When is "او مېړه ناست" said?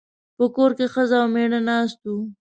1.21-1.99